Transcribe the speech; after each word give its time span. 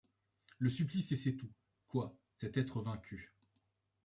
Le 0.57 0.71
supplice, 0.71 1.11
et 1.11 1.15
c’est 1.15 1.35
tout! 1.35 1.51
quoi, 1.87 2.17
cet 2.35 2.57
être 2.57 2.81
vaincu 2.81 3.31